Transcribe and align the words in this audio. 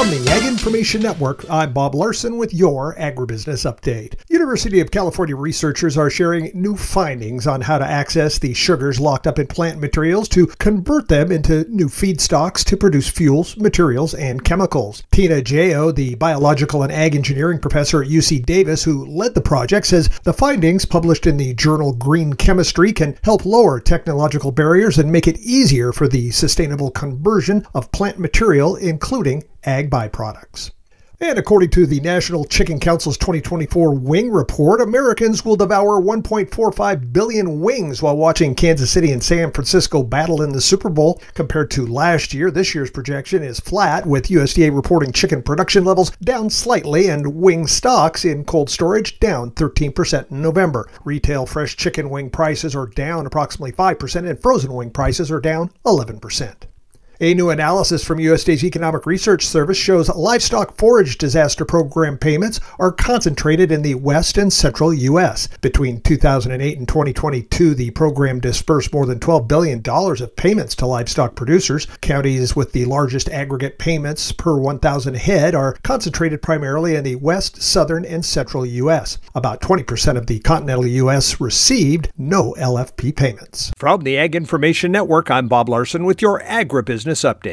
From 0.00 0.08
the 0.08 0.30
Ag 0.30 0.46
Information 0.46 1.02
Network, 1.02 1.44
I'm 1.50 1.74
Bob 1.74 1.94
Larson 1.94 2.38
with 2.38 2.54
your 2.54 2.94
Agribusiness 2.94 3.70
Update. 3.70 4.14
University 4.30 4.80
of 4.80 4.90
California 4.90 5.36
researchers 5.36 5.98
are 5.98 6.08
sharing 6.08 6.50
new 6.54 6.74
findings 6.74 7.46
on 7.46 7.60
how 7.60 7.76
to 7.76 7.84
access 7.84 8.38
the 8.38 8.54
sugars 8.54 8.98
locked 8.98 9.26
up 9.26 9.38
in 9.38 9.46
plant 9.46 9.78
materials 9.78 10.26
to 10.30 10.46
convert 10.46 11.08
them 11.08 11.30
into 11.30 11.66
new 11.68 11.86
feedstocks 11.86 12.64
to 12.64 12.78
produce 12.78 13.10
fuels, 13.10 13.58
materials, 13.58 14.14
and 14.14 14.42
chemicals. 14.42 15.02
Tina 15.12 15.42
Jeoh, 15.42 15.94
the 15.94 16.14
biological 16.14 16.82
and 16.82 16.90
ag 16.90 17.14
engineering 17.14 17.58
professor 17.58 18.02
at 18.02 18.08
UC 18.08 18.46
Davis 18.46 18.82
who 18.82 19.04
led 19.04 19.34
the 19.34 19.42
project, 19.42 19.86
says 19.86 20.08
the 20.22 20.32
findings 20.32 20.86
published 20.86 21.26
in 21.26 21.36
the 21.36 21.52
journal 21.52 21.92
Green 21.92 22.32
Chemistry 22.32 22.94
can 22.94 23.18
help 23.22 23.44
lower 23.44 23.78
technological 23.78 24.50
barriers 24.50 24.96
and 24.96 25.12
make 25.12 25.28
it 25.28 25.38
easier 25.40 25.92
for 25.92 26.08
the 26.08 26.30
sustainable 26.30 26.90
conversion 26.90 27.66
of 27.74 27.92
plant 27.92 28.18
material, 28.18 28.76
including 28.76 29.44
ag 29.64 29.90
byproducts. 29.90 30.70
And 31.22 31.38
according 31.38 31.68
to 31.72 31.84
the 31.84 32.00
National 32.00 32.46
Chicken 32.46 32.80
Council's 32.80 33.18
2024 33.18 33.94
Wing 33.94 34.30
Report, 34.30 34.80
Americans 34.80 35.44
will 35.44 35.54
devour 35.54 36.00
1.45 36.00 37.12
billion 37.12 37.60
wings 37.60 38.00
while 38.00 38.16
watching 38.16 38.54
Kansas 38.54 38.90
City 38.90 39.12
and 39.12 39.22
San 39.22 39.52
Francisco 39.52 40.02
battle 40.02 40.40
in 40.40 40.52
the 40.52 40.62
Super 40.62 40.88
Bowl. 40.88 41.20
Compared 41.34 41.70
to 41.72 41.84
last 41.86 42.32
year, 42.32 42.50
this 42.50 42.74
year's 42.74 42.90
projection 42.90 43.42
is 43.42 43.60
flat, 43.60 44.06
with 44.06 44.28
USDA 44.28 44.74
reporting 44.74 45.12
chicken 45.12 45.42
production 45.42 45.84
levels 45.84 46.10
down 46.22 46.48
slightly 46.48 47.08
and 47.08 47.34
wing 47.34 47.66
stocks 47.66 48.24
in 48.24 48.42
cold 48.46 48.70
storage 48.70 49.20
down 49.20 49.50
13% 49.50 50.30
in 50.30 50.40
November. 50.40 50.88
Retail 51.04 51.44
fresh 51.44 51.76
chicken 51.76 52.08
wing 52.08 52.30
prices 52.30 52.74
are 52.74 52.86
down 52.86 53.26
approximately 53.26 53.72
5%, 53.72 54.26
and 54.26 54.40
frozen 54.40 54.72
wing 54.72 54.90
prices 54.90 55.30
are 55.30 55.40
down 55.40 55.68
11%. 55.84 56.69
A 57.22 57.34
new 57.34 57.50
analysis 57.50 58.02
from 58.02 58.16
USDA's 58.16 58.64
Economic 58.64 59.04
Research 59.04 59.46
Service 59.46 59.76
shows 59.76 60.08
livestock 60.08 60.74
forage 60.78 61.18
disaster 61.18 61.66
program 61.66 62.16
payments 62.16 62.60
are 62.78 62.90
concentrated 62.90 63.70
in 63.70 63.82
the 63.82 63.96
west 63.96 64.38
and 64.38 64.50
central 64.50 64.94
U.S. 64.94 65.46
Between 65.60 66.00
2008 66.00 66.78
and 66.78 66.88
2022, 66.88 67.74
the 67.74 67.90
program 67.90 68.40
dispersed 68.40 68.94
more 68.94 69.04
than 69.04 69.20
$12 69.20 69.46
billion 69.46 69.82
of 69.86 70.36
payments 70.36 70.74
to 70.76 70.86
livestock 70.86 71.34
producers. 71.34 71.86
Counties 72.00 72.56
with 72.56 72.72
the 72.72 72.86
largest 72.86 73.28
aggregate 73.28 73.78
payments 73.78 74.32
per 74.32 74.58
1,000 74.58 75.14
head 75.18 75.54
are 75.54 75.76
concentrated 75.82 76.40
primarily 76.40 76.94
in 76.94 77.04
the 77.04 77.16
west, 77.16 77.60
southern, 77.60 78.06
and 78.06 78.24
central 78.24 78.64
U.S. 78.64 79.18
About 79.34 79.60
20% 79.60 80.16
of 80.16 80.26
the 80.26 80.38
continental 80.38 80.86
U.S. 80.86 81.38
received 81.38 82.10
no 82.16 82.54
LFP 82.54 83.14
payments. 83.14 83.72
From 83.76 84.04
the 84.04 84.16
Ag 84.16 84.34
Information 84.34 84.90
Network, 84.90 85.30
I'm 85.30 85.48
Bob 85.48 85.68
Larson 85.68 86.06
with 86.06 86.22
your 86.22 86.40
agribusiness 86.40 87.09
Business 87.10 87.34
Update. 87.34 87.50